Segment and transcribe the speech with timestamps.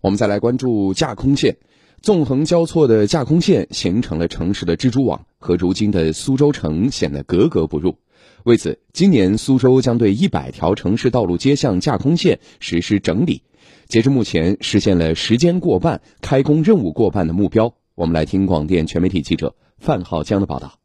[0.00, 1.56] 我们再来关注架空线，
[2.02, 7.96] 纵横交错的架空线形成了城市的蜘蛛网，和如今的苏州城显得格格不入。
[8.44, 13.42] 为此，今年苏州将对一百条城市道路街巷架空线实施整理，
[13.88, 17.74] 截至目前实现了时间过半、开工任务过半的目标。
[17.96, 20.78] 我们来听广电全媒体记者范浩江的报道。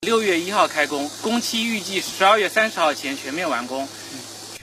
[0.00, 3.86] 六月一号开工，工期预计十二月三十号前全面完工。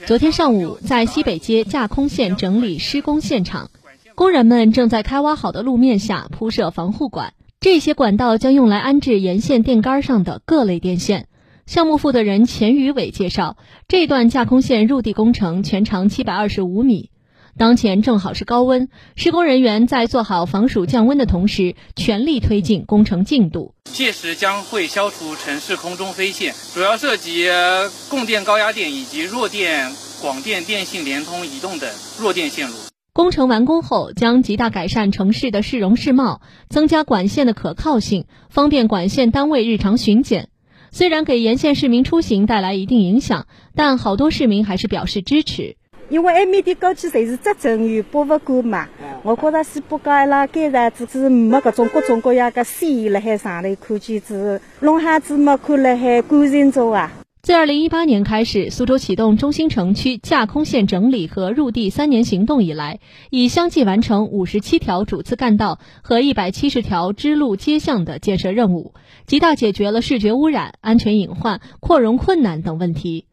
[0.06, 3.70] 昨天上午，在西北街架空线整理施工现场。
[4.16, 11.28] 工人们正在开挖好的路面下铺设防护管，这些管道将用来安置沿线电杆上的各类电线。
[11.66, 13.58] 项目负责人钱宇伟介绍，
[13.88, 17.10] 这段架空线入地工程全长七百二十五米，
[17.58, 23.74] 当前正好是高温，施工人员在做好防暑降温的同时，全力推进工程进度。
[23.84, 27.50] 届时将会消除城市空中飞线，主要涉及
[28.08, 29.92] 供电高压电以及弱电
[30.22, 32.74] 广电电信、联通、移动等弱电线路。
[33.16, 40.50] 工程完工后，将极大改善城市的市容市貌，增加管线的可靠性，方便管线单位日常巡检。
[40.90, 45.76] 虽然给沿线市民出行带来一定影响，但好多市民还是表示支持。
[46.10, 48.86] 因为埃面的高区侪是只整与博物馆嘛，
[49.22, 57.10] 我觉着西北街伊拉街上只是没搿种各种各样的线辣海上头看见子，弄哈子没看辣海干净着啊。
[57.46, 62.98] 自二零一八年开始，苏州启动中心城区架空线整理和入地三年行动以来，
[63.30, 68.94] 已相继完成五十七条主次干道和一百七十条支路街巷的建设任务，
[69.26, 73.26] 极大解决了视觉污染、安全隐患、扩容困难等问题。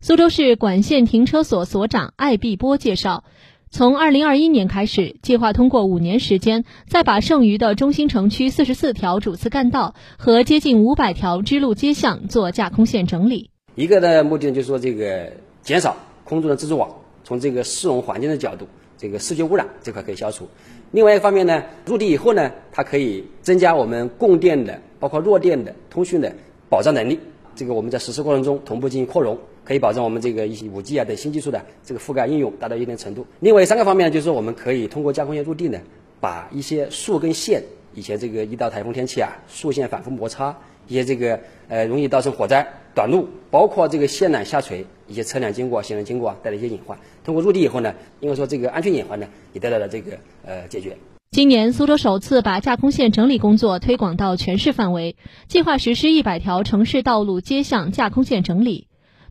[0.00, 3.22] 苏州市管线停车所所长艾碧波介绍。
[3.70, 13.49] 从二零二一年开始，计划通过五年时间，再把剩余的中心城区四十四条主次干道和接近五百条支路街巷做架空线整理。
[13.74, 15.32] 一个的目的呢，就是说这个
[15.62, 16.90] 减少空中的蜘蛛网，
[17.24, 18.66] 从这个市容环境的角度，
[18.98, 20.48] 这个视觉污染这块可以消除。
[20.90, 26.32] 另外一方面呢，入地以后呢，它可以增加我们供电的，包括弱电的通讯的
[26.68, 27.18] 保障能力。
[27.54, 29.38] 这个我们在实施过程中同步进行扩容。
[29.62, 33.24] 可以保证我们这个一些五 G 啊等新技术的这个覆盖应用达到一定程度。
[33.38, 35.78] 另外三个方面呢，就是说我们可以通过架空线入地呢，
[36.18, 37.62] 把一些树跟线，
[37.94, 40.56] 以前这个一到台风天气啊，树线反复摩擦，
[40.86, 46.98] 一些这个呃容易造成火灾、短路，包括这个线缆下垂，一些车辆经过、行人经过啊带来一些隐患。
[47.24, 50.96] 通过入地以后呢，因为说这个安全隐患呢也得到了这个呃解决。
[51.32, 58.88] 今年苏州首次把架空线整理工作推广到全市范围，计划实施一百条城市道路街巷架空线整理。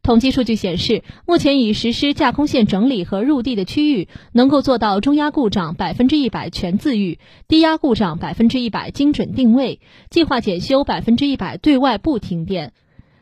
[0.09, 12.73] 统计数据显示，目前已实施架空线整理和入地的区域，能够做到中压故障百分之一百全自愈，低压故障百分之一百精准定位，计划检修百分之一百对外不停电。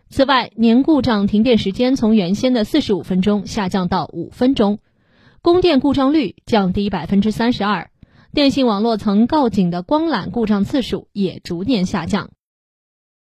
[0.10, 4.80] 此外，年故障停电时间从原先的四十五分钟下降到五分钟，
[5.42, 7.90] 供电故障率降低百分之三十二，
[8.34, 12.30] 电信网络层告警的光缆故障次数也逐年下降。